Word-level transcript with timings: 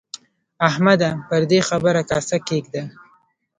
احمده! 0.69 1.09
پر 1.27 1.41
دې 1.49 1.59
خبره 1.69 2.01
کاسه 2.09 2.37
کېږده. 2.47 2.83